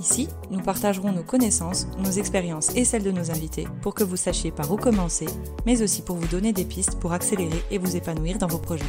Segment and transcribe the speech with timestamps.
[0.00, 4.16] Ici, nous partagerons nos connaissances, nos expériences et celles de nos invités pour que vous
[4.16, 5.26] sachiez par où commencer,
[5.66, 8.84] mais aussi pour vous donner des pistes pour accélérer et vous épanouir dans vos projets.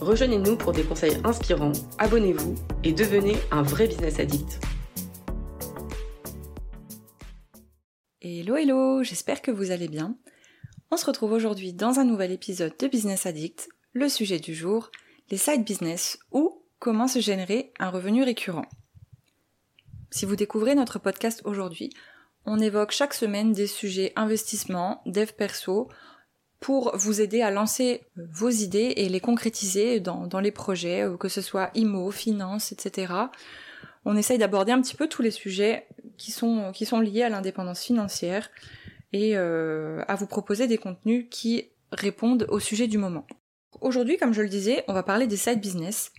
[0.00, 4.58] Rejoignez-nous pour des conseils inspirants, abonnez-vous et devenez un vrai business addict.
[8.22, 10.16] Hello hello, j'espère que vous allez bien.
[10.90, 13.68] On se retrouve aujourd'hui dans un nouvel épisode de Business Addict.
[13.92, 14.90] Le sujet du jour,
[15.30, 18.64] les side business ou comment se générer un revenu récurrent.
[20.14, 21.90] Si vous découvrez notre podcast aujourd'hui,
[22.46, 25.88] on évoque chaque semaine des sujets investissement, dev perso,
[26.60, 31.16] pour vous aider à lancer euh, vos idées et les concrétiser dans, les projets, euh,
[31.16, 33.12] que ce soit IMO, finance, etc.
[34.04, 37.28] On essaye d'aborder un petit peu tous les sujets qui sont, qui sont liés à
[37.28, 38.50] l'indépendance financière
[39.12, 43.26] et euh, à vous proposer des contenus qui répondent au sujet du moment.
[43.80, 46.12] Aujourd'hui, comme je le disais, on va parler des side business.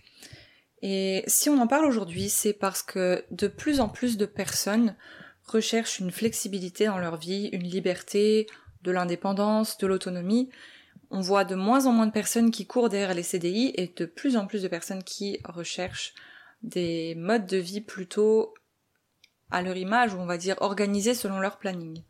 [0.82, 4.94] Et si on en parle aujourd'hui, c'est parce que de plus en plus de personnes
[5.44, 8.46] recherchent une flexibilité dans leur vie, une liberté,
[8.82, 10.50] de l'indépendance, de l'autonomie.
[11.10, 14.06] On voit de moins en moins de personnes qui courent derrière les CDI et de
[14.06, 16.14] plus en plus de personnes qui recherchent
[16.62, 18.54] des modes de vie plutôt
[19.50, 22.02] à leur image, ou on va dire organisés selon leur planning.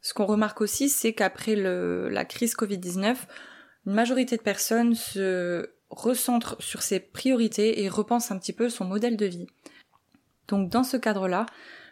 [0.00, 3.16] Ce qu'on remarque aussi, c'est qu'après la crise Covid-19,
[3.86, 8.84] une majorité de personnes se recentre sur ses priorités et repense un petit peu son
[8.84, 9.46] modèle de vie.
[10.48, 11.46] Donc dans ce cadre-là,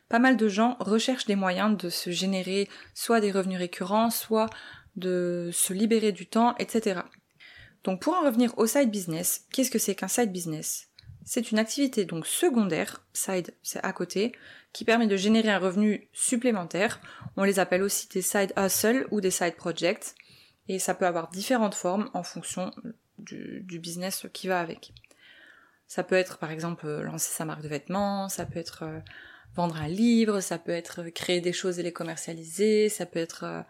[0.09, 4.51] pas mal de gens recherchent des moyens de se générer soit des revenus récurrents, soit
[4.97, 7.01] de se libérer du temps, etc.
[7.85, 10.89] Donc pour en revenir au side business, qu'est-ce que c'est qu'un side business?
[11.25, 14.33] C'est une activité donc secondaire, side c'est à côté,
[14.73, 17.01] qui permet de générer un revenu supplémentaire.
[17.37, 20.15] On les appelle aussi des side hustle ou des side projects.
[20.69, 22.71] Et ça peut avoir différentes formes en fonction
[23.19, 24.93] du, business qui va avec.
[25.87, 29.01] Ça peut être par exemple euh, lancer sa marque de vêtements, ça peut être euh,
[29.55, 33.45] vendre un livre, ça peut être créer des choses et les commercialiser, ça peut être
[33.45, 33.63] euh,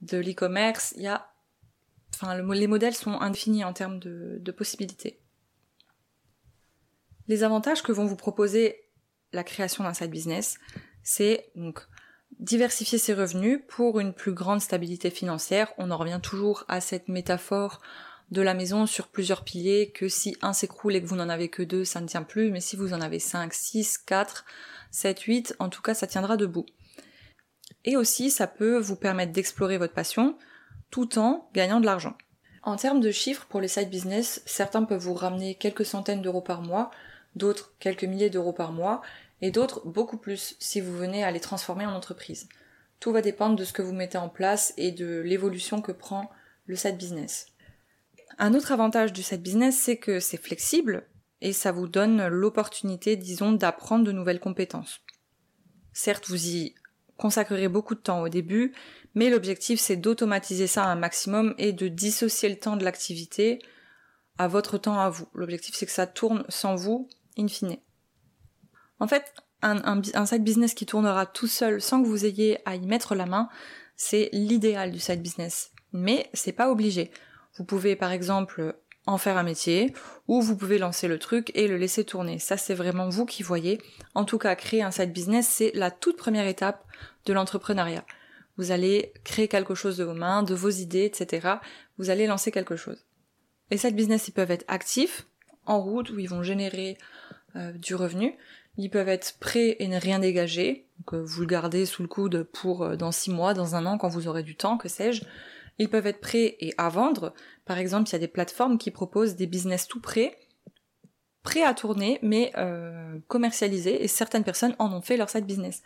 [0.00, 0.94] de l'e-commerce.
[0.96, 1.32] Il y a,
[2.14, 5.20] enfin, les modèles sont infinis en termes de possibilités.
[7.28, 8.84] Les avantages que vont vous proposer
[9.32, 10.58] la création d'un side business,
[11.02, 11.86] c'est donc
[12.38, 15.72] diversifier ses revenus pour une plus grande stabilité financière.
[15.78, 17.80] On en revient toujours à cette métaphore
[18.30, 21.48] de la maison sur plusieurs piliers que si un s'écroule et que vous n'en avez
[21.48, 24.44] que deux, ça ne tient plus, mais si vous en avez 5, 6, 4,
[24.90, 26.66] 7, 8, en tout cas ça tiendra debout.
[27.84, 30.36] Et aussi ça peut vous permettre d'explorer votre passion
[30.90, 32.16] tout en gagnant de l'argent.
[32.62, 36.40] En termes de chiffres pour les side business, certains peuvent vous ramener quelques centaines d'euros
[36.40, 36.90] par mois,
[37.36, 39.02] d'autres quelques milliers d'euros par mois,
[39.40, 42.48] et d'autres beaucoup plus si vous venez à les transformer en entreprise.
[42.98, 46.30] Tout va dépendre de ce que vous mettez en place et de l'évolution que prend
[46.66, 47.46] le side business.
[48.38, 51.08] Un autre avantage du side business, c'est que c'est flexible
[51.40, 55.00] et ça vous donne l'opportunité, disons, d'apprendre de nouvelles compétences.
[55.92, 56.74] Certes, vous y
[57.16, 58.74] consacrerez beaucoup de temps au début,
[59.14, 63.58] mais l'objectif c'est d'automatiser ça un maximum et de dissocier le temps de l'activité
[64.36, 65.26] à votre temps à vous.
[65.32, 67.08] L'objectif c'est que ça tourne sans vous,
[67.38, 67.78] in fine.
[69.00, 69.32] En fait,
[69.62, 73.14] un, un, side business qui tournera tout seul sans que vous ayez à y mettre
[73.14, 73.48] la main,
[73.96, 75.70] c'est l'idéal du side business.
[75.92, 77.10] Mais c'est pas obligé.
[77.58, 78.74] Vous pouvez par exemple
[79.06, 79.94] en faire un métier,
[80.26, 82.40] ou vous pouvez lancer le truc et le laisser tourner.
[82.40, 83.80] Ça, c'est vraiment vous qui voyez.
[84.14, 86.84] En tout cas, créer un side business, c'est la toute première étape
[87.24, 88.04] de l'entrepreneuriat.
[88.56, 91.48] Vous allez créer quelque chose de vos mains, de vos idées, etc.
[91.98, 93.04] Vous allez lancer quelque chose.
[93.70, 95.26] Les side business, ils peuvent être actifs,
[95.66, 96.98] en route, où ils vont générer
[97.54, 98.36] euh, du revenu.
[98.76, 100.86] Ils peuvent être prêts et ne rien dégager.
[100.98, 103.86] Donc, euh, vous le gardez sous le coude pour euh, dans six mois, dans un
[103.86, 105.24] an, quand vous aurez du temps, que sais-je.
[105.78, 107.34] Ils peuvent être prêts et à vendre.
[107.64, 110.38] Par exemple, il y a des plateformes qui proposent des business tout prêts,
[111.42, 115.82] prêts à tourner, mais euh, commercialisés, et certaines personnes en ont fait leur side business.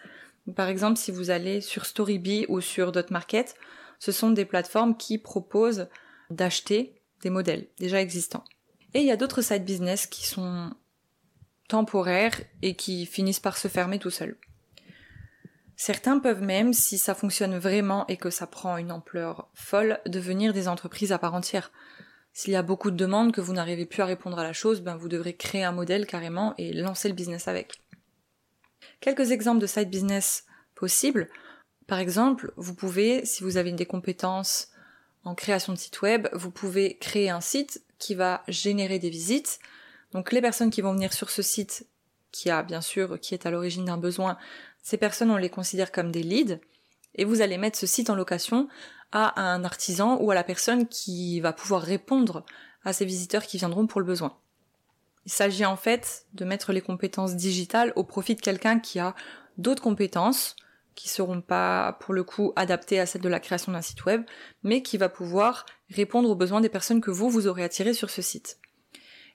[0.54, 3.54] Par exemple, si vous allez sur Storybee ou sur Dotmarket,
[3.98, 5.88] ce sont des plateformes qui proposent
[6.31, 8.44] d'acheter des modèles déjà existants.
[8.94, 10.70] Et il y a d'autres side business qui sont
[11.69, 14.36] temporaires et qui finissent par se fermer tout seuls.
[15.82, 20.53] Certains peuvent même, si ça fonctionne vraiment et que ça prend une ampleur folle, devenir
[20.53, 21.73] des entreprises à part entière.
[22.35, 24.82] S'il y a beaucoup de demandes, que vous n'arrivez plus à répondre à la chose,
[24.82, 27.81] ben vous devrez créer un modèle carrément et lancer le business avec.
[29.00, 30.44] Quelques exemples de side business
[30.75, 31.31] possibles.
[31.87, 34.69] Par exemple, vous pouvez, si vous avez des compétences
[35.25, 39.59] en création de site web, vous pouvez créer un site qui va générer des visites.
[40.12, 41.87] Donc les personnes qui vont venir sur ce site
[42.32, 44.38] qui a bien sûr, qui est à l'origine d'un besoin,
[44.82, 46.59] ces personnes, on les considère comme des leads,
[47.15, 48.69] et vous allez mettre ce site en location
[49.12, 52.44] à un artisan ou à la personne qui va pouvoir répondre
[52.85, 54.37] à ces visiteurs qui viendront pour le besoin.
[55.27, 59.15] Il s'agit en fait de mettre les compétences digitales au profit de quelqu'un qui a
[59.59, 60.56] d'autres compétences,
[60.94, 64.23] qui seront pas pour le coup adaptées à celles de la création d'un site web,
[64.62, 68.11] mais qui va pouvoir répondre aux besoins des personnes que vous, vous aurez attirées sur
[68.11, 68.59] ce site.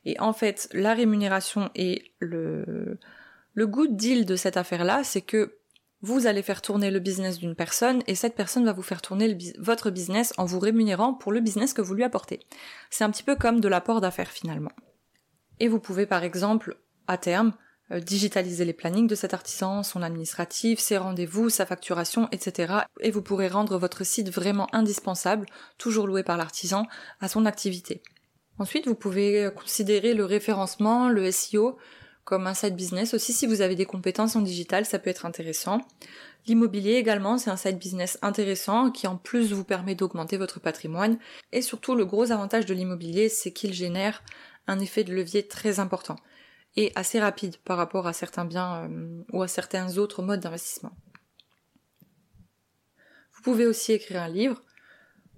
[0.05, 2.99] Et en fait, la rémunération et le,
[3.55, 5.57] le good deal de cette affaire-là, c'est que
[6.01, 9.35] vous allez faire tourner le business d'une personne et cette personne va vous faire tourner
[9.57, 12.41] votre business en vous rémunérant pour le business que vous lui apportez.
[12.91, 14.71] C'est un petit peu comme de l'apport d'affaires finalement.
[15.59, 17.53] Et vous pouvez par exemple, à terme,
[17.91, 22.73] euh, digitaliser les plannings de cet artisan, son administratif, ses rendez-vous, sa facturation, etc.
[22.99, 25.47] Et vous pourrez rendre votre site vraiment indispensable,
[25.77, 26.87] toujours loué par l'artisan,
[27.21, 28.03] à son activité.
[28.59, 31.77] Ensuite, vous pouvez considérer le référencement, le SEO,
[32.25, 35.27] comme un side business aussi si vous avez des compétences en digital, ça peut être
[35.27, 35.79] intéressant.
[36.47, 41.17] L'immobilier également, c'est un side business intéressant qui en plus vous permet d'augmenter votre patrimoine.
[41.51, 44.23] Et surtout, le gros avantage de l'immobilier, c'est qu'il génère
[44.67, 46.15] un effet de levier très important
[46.75, 50.91] et assez rapide par rapport à certains biens euh, ou à certains autres modes d'investissement.
[53.33, 54.61] Vous pouvez aussi écrire un livre.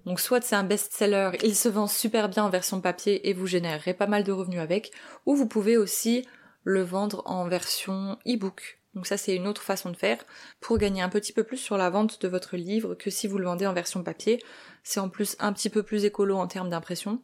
[0.06, 3.46] Donc soit c'est un best-seller, il se vend super bien en version papier et vous
[3.46, 4.90] générerez pas mal de revenus avec,
[5.26, 6.26] ou vous pouvez aussi
[6.68, 8.78] le vendre en version e-book.
[8.94, 10.18] Donc ça c'est une autre façon de faire
[10.60, 13.38] pour gagner un petit peu plus sur la vente de votre livre que si vous
[13.38, 14.42] le vendez en version papier.
[14.82, 17.22] C'est en plus un petit peu plus écolo en termes d'impression.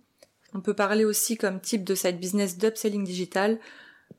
[0.54, 3.58] On peut parler aussi comme type de side business d'upselling digital,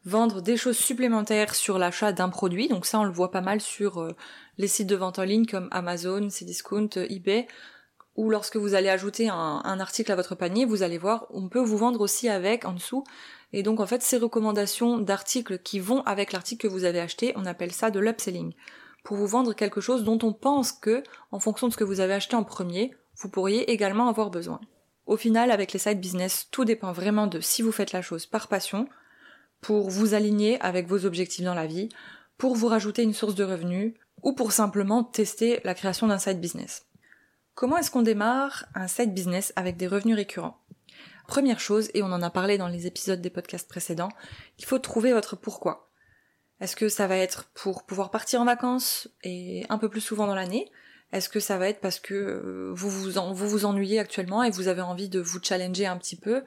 [0.03, 2.67] vendre des choses supplémentaires sur l'achat d'un produit.
[2.67, 4.15] Donc ça, on le voit pas mal sur euh,
[4.59, 7.47] les sites de vente en ligne comme Amazon, Cdiscount, euh, eBay,
[8.15, 11.59] ou lorsque vous allez ajouter un, article à votre panier, vous allez voir, on peut
[11.59, 13.03] vous vendre aussi avec en dessous.
[13.51, 17.33] Et donc en fait, ces recommandations d'articles qui vont avec l'article que vous avez acheté,
[17.35, 18.53] on appelle ça de l'upselling.
[19.03, 21.99] Pour vous vendre quelque chose dont on pense que, en fonction de ce que vous
[21.99, 24.59] avez acheté en premier, vous pourriez également avoir besoin.
[25.05, 28.25] Au final, avec les side business, tout dépend vraiment de si vous faites la chose
[28.25, 28.87] par passion,
[29.61, 31.89] pour vous aligner avec vos objectifs dans la vie,
[32.37, 36.41] pour vous rajouter une source de revenus, ou pour simplement tester la création d'un side
[36.41, 36.85] business.
[37.55, 40.59] Comment est-ce qu'on démarre un side business avec des revenus récurrents?
[41.25, 44.11] Première chose, et on en a parlé dans les épisodes des podcasts précédents,
[44.59, 45.89] il faut trouver votre pourquoi.
[46.59, 50.27] Est-ce que ça va être pour pouvoir partir en vacances et un peu plus souvent
[50.27, 50.69] dans l'année?
[51.13, 54.51] Est-ce que ça va être parce que euh, vous vous, vous vous ennuyez actuellement et
[54.51, 56.43] vous avez envie de vous challenger un petit peu?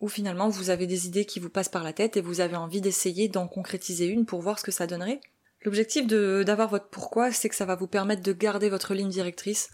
[0.00, 2.56] Ou finalement vous avez des idées qui vous passent par la tête et vous avez
[2.56, 5.20] envie d'essayer d'en concrétiser une pour voir ce que ça donnerait?
[5.62, 9.70] L'objectif d'avoir votre pourquoi, c'est que ça va vous permettre de garder votre ligne directrice.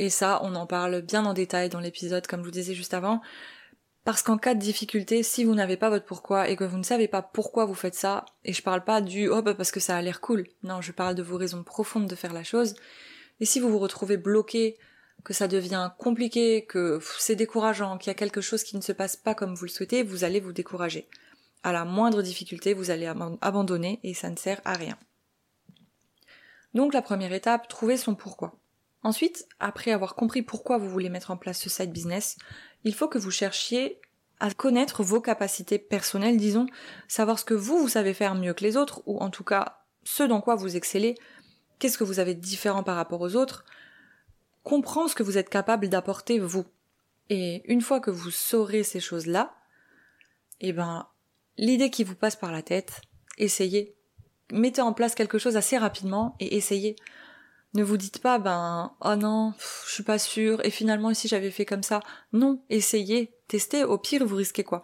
[0.00, 2.94] Et ça, on en parle bien en détail dans l'épisode, comme je vous disais juste
[2.94, 3.20] avant.
[4.02, 6.82] Parce qu'en cas de difficulté, si vous n'avez pas votre pourquoi et que vous ne
[6.82, 9.78] savez pas pourquoi vous faites ça, et je parle pas du oh bah parce que
[9.78, 12.76] ça a l'air cool, non, je parle de vos raisons profondes de faire la chose,
[13.40, 14.78] et si vous vous retrouvez bloqué,
[15.22, 18.92] que ça devient compliqué, que c'est décourageant, qu'il y a quelque chose qui ne se
[18.92, 21.10] passe pas comme vous le souhaitez, vous allez vous décourager.
[21.62, 23.12] À la moindre difficulté, vous allez
[23.42, 24.96] abandonner et ça ne sert à rien.
[26.72, 28.56] Donc la première étape, trouver son pourquoi.
[29.02, 32.36] Ensuite, après avoir compris pourquoi vous voulez mettre en place ce side business,
[32.84, 34.00] il faut que vous cherchiez
[34.40, 36.66] à connaître vos capacités personnelles, disons,
[37.08, 39.82] savoir ce que vous, vous savez faire mieux que les autres, ou en tout cas
[40.02, 41.14] ce dans quoi vous excellez,
[41.78, 43.64] qu'est-ce que vous avez de différent par rapport aux autres,
[44.62, 46.64] comprendre ce que vous êtes capable d'apporter vous.
[47.28, 49.54] Et une fois que vous saurez ces choses-là,
[50.60, 51.06] eh ben,
[51.56, 53.00] l'idée qui vous passe par la tête,
[53.38, 53.94] essayez.
[54.52, 56.96] Mettez en place quelque chose assez rapidement et essayez.
[57.74, 59.54] Ne vous dites pas, ben, oh non,
[59.86, 62.00] je suis pas sûre, et finalement, si j'avais fait comme ça.
[62.32, 64.82] Non, essayez, testez, au pire, vous risquez quoi?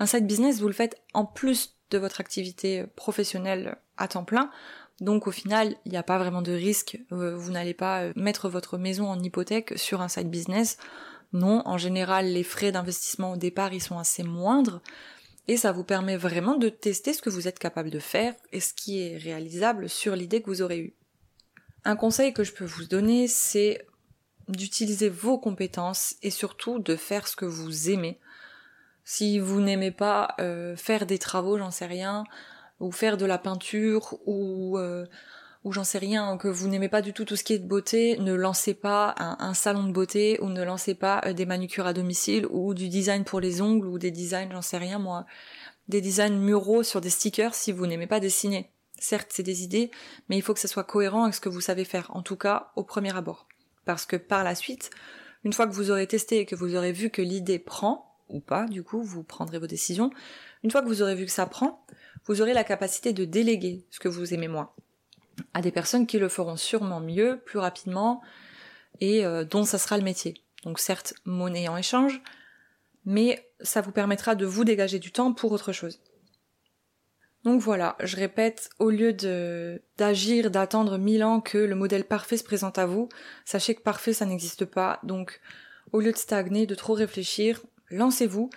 [0.00, 4.50] Un side business, vous le faites en plus de votre activité professionnelle à temps plein.
[5.00, 6.98] Donc au final, il n'y a pas vraiment de risque.
[7.12, 10.78] Euh, vous n'allez pas euh, mettre votre maison en hypothèque sur un side business.
[11.32, 14.80] Non, en général, les frais d'investissement au départ, ils sont assez moindres.
[15.46, 18.60] Et ça vous permet vraiment de tester ce que vous êtes capable de faire et
[18.60, 20.94] ce qui est réalisable sur l'idée que vous aurez eue.
[21.84, 23.86] Un conseil que je peux vous donner, c'est
[24.48, 28.18] d'utiliser vos compétences et surtout de faire ce que vous aimez.
[29.04, 32.24] Si vous n'aimez pas euh, faire des travaux, j'en sais rien,
[32.80, 35.06] ou faire de la peinture ou euh,
[35.64, 37.66] ou j'en sais rien, que vous n'aimez pas du tout tout ce qui est de
[37.66, 41.86] beauté, ne lancez pas un, salon de beauté ou ne lancez pas euh, des manucures
[41.86, 45.24] à domicile ou du design pour les ongles ou des designs, j'en sais rien moi,
[45.88, 48.73] des designs muraux sur des stickers si vous n'aimez pas dessiner.
[49.04, 49.90] Certes, c'est des idées,
[50.30, 52.36] mais il faut que ça soit cohérent avec ce que vous savez faire, en tout
[52.36, 53.46] cas au premier abord.
[53.84, 54.88] Parce que par la suite,
[55.44, 58.40] une fois que vous aurez testé et que vous aurez vu que l'idée prend, ou
[58.40, 60.10] pas, du coup, vous prendrez vos décisions,
[60.62, 61.84] une fois que vous aurez vu que ça prend,
[62.24, 64.70] vous aurez la capacité de déléguer ce que vous aimez moins
[65.52, 68.22] à des personnes qui le feront sûrement mieux, plus rapidement,
[69.00, 70.40] et euh, dont ça sera le métier.
[70.62, 72.22] Donc certes, monnaie en échange,
[73.04, 76.00] mais ça vous permettra de vous dégager du temps pour autre chose.
[77.44, 82.38] Donc voilà, je répète, au lieu de d'agir, d'attendre mille ans que le modèle parfait
[82.38, 83.10] se présente à vous,
[83.44, 84.98] sachez que parfait ça n'existe pas.
[85.02, 85.40] Donc
[85.92, 88.48] au lieu de stagner, de trop réfléchir, lancez-vous.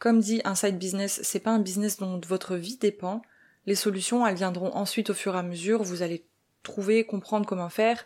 [0.00, 3.22] Comme dit un side business, c'est pas un business dont votre vie dépend.
[3.66, 5.84] Les solutions, elles viendront ensuite au fur et à mesure.
[5.84, 6.26] Vous allez
[6.64, 8.04] trouver, comprendre comment faire,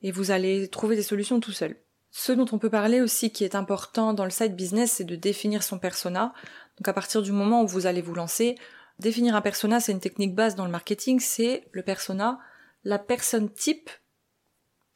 [0.00, 1.76] et vous allez trouver des solutions tout seul.
[2.10, 5.16] Ce dont on peut parler aussi qui est important dans le side business, c'est de
[5.16, 6.32] définir son persona.
[6.78, 8.56] Donc à partir du moment où vous allez vous lancer,
[8.98, 12.38] définir un persona, c'est une technique base dans le marketing, c'est le persona,
[12.84, 13.90] la personne type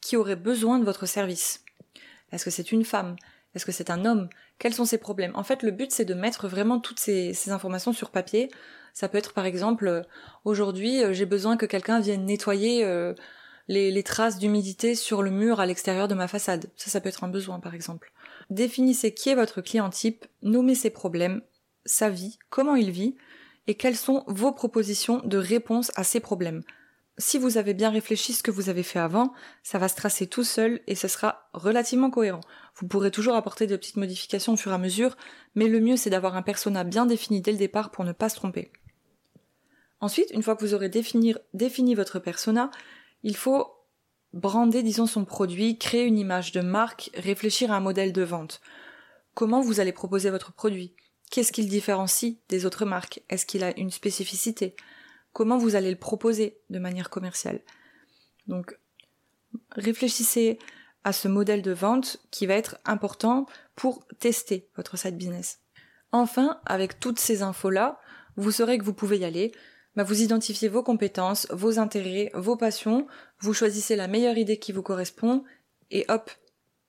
[0.01, 1.63] qui aurait besoin de votre service.
[2.31, 3.15] Est-ce que c'est une femme?
[3.55, 4.29] Est-ce que c'est un homme?
[4.59, 5.31] Quels sont ses problèmes?
[5.35, 8.49] En fait, le but, c'est de mettre vraiment toutes ces, informations sur papier.
[8.93, 10.01] Ça peut être, par exemple, euh,
[10.43, 13.13] aujourd'hui, euh, j'ai besoin que quelqu'un vienne nettoyer euh,
[13.67, 16.69] les, traces d'humidité sur le mur à l'extérieur de ma façade.
[16.75, 18.11] Ça, ça peut être un besoin, par exemple.
[18.49, 21.41] Définissez qui est votre client type, nommez ses problèmes,
[21.85, 23.15] sa vie, comment il vit,
[23.67, 26.63] et quelles sont vos propositions de réponse à ces problèmes?
[27.17, 30.25] Si vous avez bien réfléchi ce que vous avez fait avant, ça va se tracer
[30.25, 32.41] tout seul et ce sera relativement cohérent.
[32.75, 35.15] Vous pourrez toujours apporter de petites modifications au fur et à mesure,
[35.53, 38.29] mais le mieux c'est d'avoir un persona bien défini dès le départ pour ne pas
[38.29, 38.71] se tromper.
[39.99, 42.71] Ensuite, une fois que vous aurez défini, défini votre persona,
[43.21, 43.67] il faut
[44.33, 48.59] brander, disons, son produit, créer une image de marque, réfléchir à un modèle de vente.
[49.33, 50.95] Comment vous allez proposer votre produit?
[51.33, 53.23] Qu'est-ce qu'il différencie des autres marques?
[53.27, 54.75] Est-ce qu'il a une spécificité?
[55.31, 57.61] Comment vous allez le proposer de manière commerciale?
[58.45, 58.77] Donc,
[59.71, 60.59] réfléchissez
[61.03, 65.61] à ce modèle de vente qui va être important pour tester votre site business.
[66.11, 67.99] Enfin, avec toutes ces infos-là,
[68.35, 69.53] vous saurez que vous pouvez y aller,
[69.95, 73.07] bah, vous identifiez vos compétences, vos intérêts, vos passions,
[73.39, 75.43] vous choisissez la meilleure idée qui vous correspond,
[75.89, 76.29] et hop,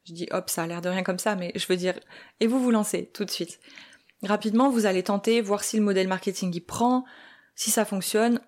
[0.04, 1.98] je dis hop, ça a l'air de rien comme ça, mais je veux dire,
[2.40, 3.58] et vous vous lancez tout de suite.
[4.24, 7.04] Rapidement, vous allez tenter, voir si le modèle marketing y prend,
[7.54, 8.40] si ça fonctionne.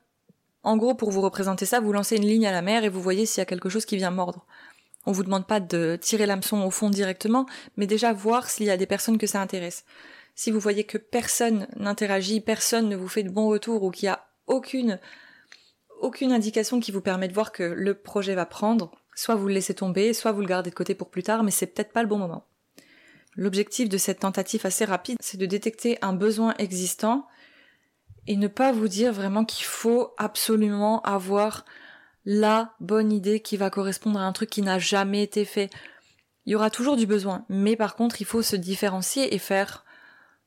[0.63, 3.03] En gros, pour vous représenter ça, vous lancez une ligne à la mer et vous
[3.03, 4.47] voyez s'il y a quelque chose qui vient mordre.
[5.05, 8.71] On vous demande pas de tirer l'hameçon au fond directement, mais déjà voir s'il y
[8.71, 9.85] a des personnes que ça intéresse.
[10.35, 14.07] Si vous voyez que personne n'interagit, personne ne vous fait de bons retours ou qu'il
[14.07, 14.99] y a aucune,
[16.01, 18.91] aucune indication qui vous permet de voir que le projet va prendre.
[19.15, 21.51] Soit vous le laissez tomber, soit vous le gardez de côté pour plus tard, mais
[21.51, 22.45] c'est peut-être pas le bon moment.
[23.37, 27.27] L'objectif de cette tentative assez rapide, c'est de détecter un besoin existant
[28.27, 31.65] et ne pas vous dire vraiment qu'il faut absolument avoir
[32.25, 35.71] la bonne idée qui va correspondre à un truc qui n'a jamais été fait.
[36.45, 39.85] Il y aura toujours du besoin, mais par contre, il faut se différencier et faire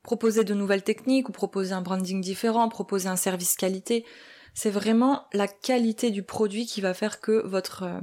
[0.02, 4.06] proposer de nouvelles techniques ou proposer un branding différent, proposer un service qualité.
[4.54, 8.00] C'est vraiment la qualité du produit qui va faire que votre, euh,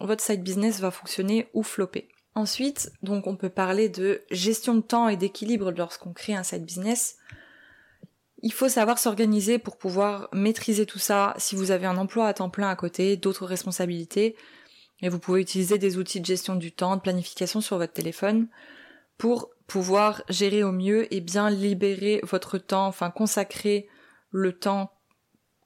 [0.00, 2.08] votre business va fonctionner ou flopper.
[2.34, 6.64] Ensuite, donc on peut parler de gestion de temps et d'équilibre lorsqu'on crée un side
[6.64, 7.16] business.
[8.42, 11.34] Il faut savoir s'organiser pour pouvoir maîtriser tout ça.
[11.38, 14.36] Si vous avez un emploi à temps plein à côté, d'autres responsabilités,
[15.02, 18.48] et vous pouvez utiliser des outils de gestion du temps, de planification sur votre téléphone
[19.18, 23.88] pour pouvoir gérer au mieux et bien libérer votre temps, enfin consacrer
[24.30, 24.92] le temps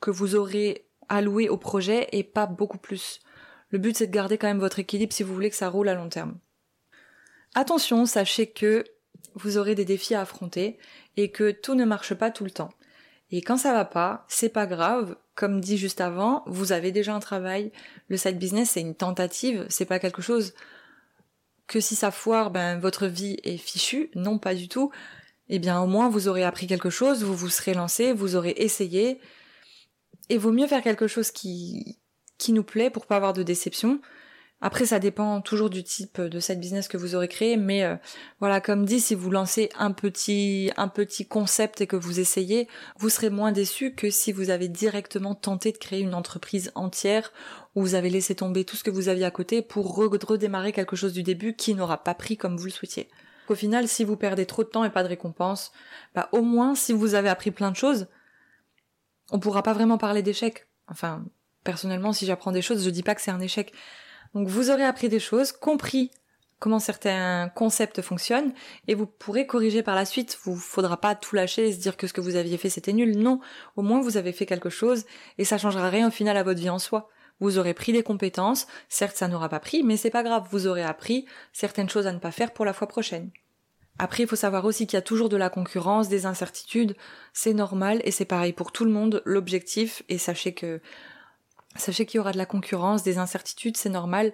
[0.01, 3.21] que vous aurez alloué au projet et pas beaucoup plus.
[3.71, 5.89] Le but c'est de garder quand même votre équilibre si vous voulez que ça roule
[5.89, 6.39] à long terme.
[7.55, 8.85] Attention, sachez que
[9.35, 10.79] vous aurez des défis à affronter
[11.17, 12.71] et que tout ne marche pas tout le temps.
[13.31, 15.17] Et quand ça va pas, c'est pas grave.
[15.35, 17.73] Comme dit juste avant, vous avez déjà un travail.
[18.09, 19.67] Le side business, c'est une tentative.
[19.69, 20.55] C'est pas quelque chose
[21.67, 24.11] que si ça foire, ben votre vie est fichue.
[24.15, 24.91] Non, pas du tout.
[25.49, 28.55] Eh bien, au moins vous aurez appris quelque chose, vous vous serez lancé, vous aurez
[28.57, 29.21] essayé.
[30.29, 31.99] Et vaut mieux faire quelque chose qui
[32.39, 34.01] qui nous plaît pour pas avoir de déception.
[34.67, 37.97] Après, ça dépend toujours du type de cette business que vous aurez créé, mais euh,
[38.41, 42.67] voilà, comme dit, si vous lancez un petit un petit concept et que vous essayez,
[42.97, 47.31] vous serez moins déçu que si vous avez directement tenté de créer une entreprise entière
[47.75, 50.97] où vous avez laissé tomber tout ce que vous aviez à côté pour redémarrer quelque
[50.97, 53.11] chose du début qui n'aura pas pris comme vous le souhaitiez.
[53.51, 55.73] Au final, si vous perdez trop de temps et pas de récompense,
[56.15, 58.07] bah au moins si vous avez appris plein de choses,
[59.31, 60.67] on pourra pas vraiment parler d'échec.
[60.89, 61.23] Enfin,
[61.65, 63.75] personnellement, si j'apprends des choses, je dis pas que c'est un échec.
[64.35, 66.11] Donc vous aurez appris des choses, compris
[66.59, 68.55] comment certains concepts fonctionnent,
[68.89, 70.39] et vous pourrez corriger par la suite.
[70.45, 72.93] Vous faudra pas tout lâcher et se dire que ce que vous aviez fait c'était
[72.93, 73.19] nul.
[73.19, 73.41] Non,
[73.77, 75.05] au moins vous avez fait quelque chose,
[75.39, 77.09] et ça changera rien au final à votre vie en soi.
[77.41, 80.67] Vous aurez pris des compétences, certes ça n'aura pas pris, mais c'est pas grave, vous
[80.67, 83.31] aurez appris certaines choses à ne pas faire pour la fois prochaine.
[83.99, 86.97] Après, il faut savoir aussi qu'il y a toujours de la concurrence, des incertitudes,
[87.33, 89.23] c'est normal et c'est pareil pour tout le monde.
[89.25, 90.81] L'objectif, et sachez que
[91.77, 94.33] sachez qu'il y aura de la concurrence, des incertitudes, c'est normal.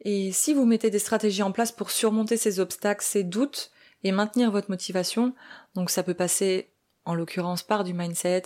[0.00, 3.70] Et si vous mettez des stratégies en place pour surmonter ces obstacles, ces doutes
[4.04, 5.34] et maintenir votre motivation,
[5.74, 6.70] donc ça peut passer
[7.04, 8.44] en l'occurrence par du mindset,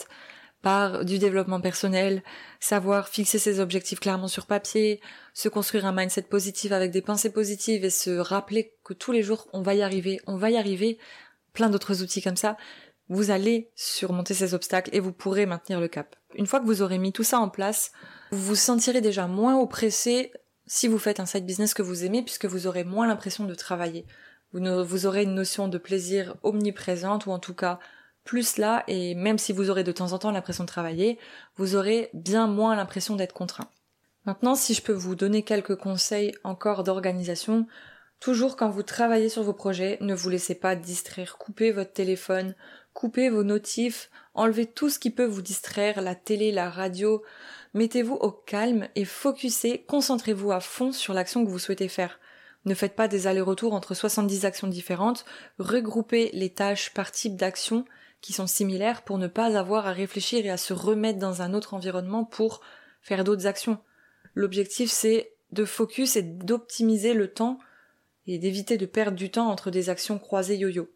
[0.62, 2.22] par du développement personnel,
[2.60, 5.00] savoir fixer ses objectifs clairement sur papier,
[5.34, 9.22] se construire un mindset positif avec des pensées positives et se rappeler que tous les
[9.22, 10.98] jours on va y arriver, on va y arriver,
[11.52, 12.56] plein d'autres outils comme ça,
[13.08, 16.16] vous allez surmonter ces obstacles et vous pourrez maintenir le cap.
[16.34, 17.92] Une fois que vous aurez mis tout ça en place,
[18.30, 20.32] vous vous sentirez déjà moins oppressé
[20.66, 23.54] si vous faites un side business que vous aimez puisque vous aurez moins l'impression de
[23.54, 24.06] travailler.
[24.52, 27.78] Vous, vous aurez une notion de plaisir omniprésente ou en tout cas
[28.24, 31.18] plus là, et même si vous aurez de temps en temps l'impression de travailler,
[31.56, 33.68] vous aurez bien moins l'impression d'être contraint.
[34.26, 37.66] Maintenant, si je peux vous donner quelques conseils encore d'organisation,
[38.20, 42.54] toujours quand vous travaillez sur vos projets, ne vous laissez pas distraire, coupez votre téléphone,
[42.94, 47.22] coupez vos notifs, enlevez tout ce qui peut vous distraire, la télé, la radio,
[47.74, 52.18] mettez-vous au calme et focussez, concentrez-vous à fond sur l'action que vous souhaitez faire.
[52.64, 55.24] Ne faites pas des allers-retours entre 70 actions différentes,
[55.58, 57.84] regroupez les tâches par type d'action
[58.20, 61.54] qui sont similaires pour ne pas avoir à réfléchir et à se remettre dans un
[61.54, 62.60] autre environnement pour
[63.00, 63.78] faire d'autres actions.
[64.34, 67.58] L'objectif c'est de focus et d'optimiser le temps
[68.26, 70.88] et d'éviter de perdre du temps entre des actions croisées yo-yo.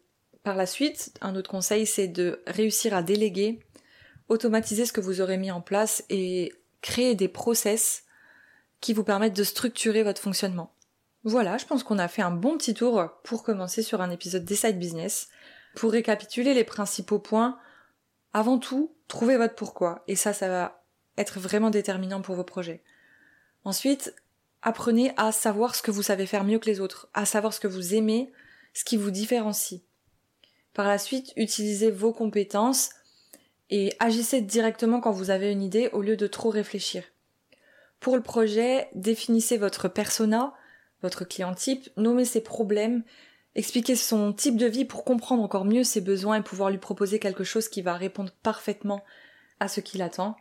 [0.47, 3.59] Par la suite, un autre conseil c'est de réussir à déléguer,
[4.29, 8.05] automatiser ce que vous aurez mis en place et créer des process
[8.79, 10.73] qui vous permettent de structurer votre fonctionnement.
[11.25, 14.45] Voilà, je pense qu'on a fait un bon petit tour pour commencer sur un épisode
[14.45, 15.27] des side business.
[15.75, 17.59] Pour récapituler les principaux points,
[18.31, 20.05] avant tout, trouvez votre pourquoi.
[20.07, 20.81] Et ça, ça va
[21.17, 22.83] être vraiment déterminant pour vos projets.
[23.65, 24.15] Ensuite,
[24.61, 27.59] apprenez à savoir ce que vous savez faire mieux que les autres, à savoir ce
[27.59, 28.31] que vous aimez,
[28.73, 29.81] ce qui vous différencie.
[30.77, 32.91] Par la suite, utilisez vos compétences
[33.71, 37.03] et agissez directement quand vous avez une idée au lieu de trop réfléchir.
[37.99, 40.53] Pour le projet, définissez votre persona,
[41.01, 43.03] votre client type, nommez ses problèmes
[43.55, 47.17] expliquer son type de vie pour comprendre encore mieux ses besoins et pouvoir lui proposer
[47.17, 49.03] quelque chose qui va répondre parfaitement
[49.59, 50.35] à ce qu'il attend.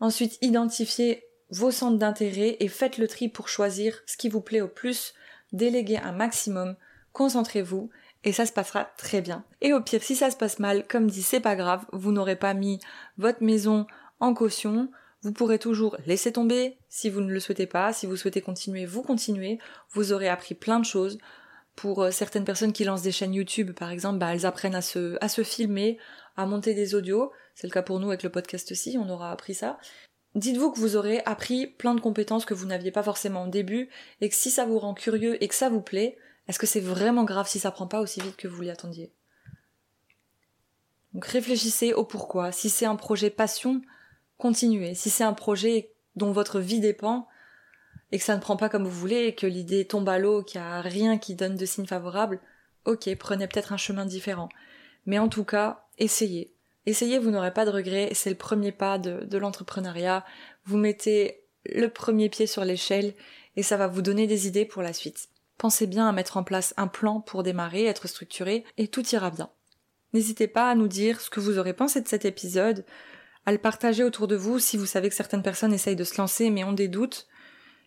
[0.00, 4.60] Ensuite, identifiez vos centres d'intérêt et faites le tri pour choisir ce qui vous plaît
[4.60, 5.14] au plus,
[5.54, 6.76] déléguez un maximum,
[7.14, 7.88] concentrez-vous
[8.24, 9.44] et ça se passera très bien.
[9.60, 12.36] Et au pire, si ça se passe mal, comme dit, c'est pas grave, vous n'aurez
[12.36, 12.78] pas mis
[13.18, 13.86] votre maison
[14.20, 14.90] en caution,
[15.22, 18.86] vous pourrez toujours laisser tomber si vous ne le souhaitez pas, si vous souhaitez continuer,
[18.86, 19.58] vous continuez,
[19.90, 21.18] vous aurez appris plein de choses,
[21.76, 24.82] pour euh, certaines personnes qui lancent des chaînes YouTube, par exemple, bah, elles apprennent à
[24.82, 25.98] se, à se filmer,
[26.36, 27.32] à monter des audios.
[27.54, 29.78] C'est le cas pour nous avec le podcast aussi, on aura appris ça.
[30.34, 33.90] Dites-vous que vous aurez appris plein de compétences que vous n'aviez pas forcément au début,
[34.20, 36.16] et que si ça vous rend curieux et que ça vous plaît,
[36.52, 39.10] est-ce que c'est vraiment grave si ça prend pas aussi vite que vous l'y attendiez?
[41.14, 42.52] Donc réfléchissez au pourquoi.
[42.52, 43.80] Si c'est un projet passion,
[44.36, 44.94] continuez.
[44.94, 47.26] Si c'est un projet dont votre vie dépend,
[48.10, 50.60] et que ça ne prend pas comme vous voulez que l'idée tombe à l'eau, qu'il
[50.60, 52.38] n'y a rien qui donne de signe favorable,
[52.84, 54.50] ok, prenez peut-être un chemin différent.
[55.06, 56.52] Mais en tout cas, essayez.
[56.84, 60.22] Essayez, vous n'aurez pas de regrets, c'est le premier pas de l'entrepreneuriat.
[60.66, 63.14] Vous mettez le premier pied sur l'échelle
[63.56, 65.30] et ça va vous donner des idées pour la suite.
[65.62, 69.30] Pensez bien à mettre en place un plan pour démarrer, être structuré, et tout ira
[69.30, 69.48] bien.
[70.12, 72.84] N'hésitez pas à nous dire ce que vous aurez pensé de cet épisode,
[73.46, 76.20] à le partager autour de vous si vous savez que certaines personnes essayent de se
[76.20, 77.28] lancer mais ont des doutes,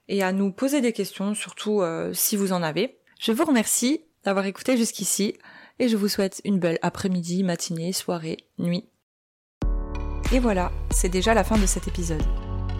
[0.08, 2.98] et à nous poser des questions, surtout euh, si vous en avez.
[3.20, 5.38] Je vous remercie d'avoir écouté jusqu'ici
[5.78, 8.88] et je vous souhaite une belle après-midi, matinée, soirée, nuit.
[10.32, 12.24] Et voilà, c'est déjà la fin de cet épisode.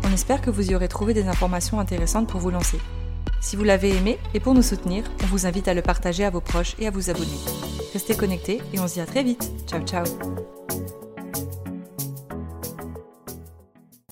[0.06, 2.80] On espère que vous y aurez trouvé des informations intéressantes pour vous lancer.
[3.42, 6.30] Si vous l'avez aimé et pour nous soutenir, on vous invite à le partager à
[6.30, 7.40] vos proches et à vous abonner.
[7.94, 9.52] Restez connectés et on se dit à très vite.
[9.68, 10.06] Ciao ciao